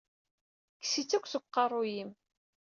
[0.77, 2.11] Kkes-itt akk seg uqeṛṛu-yim!